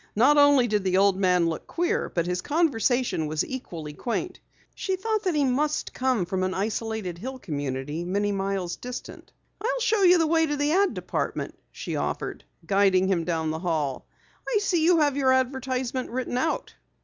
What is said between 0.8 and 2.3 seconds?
the old man look queer but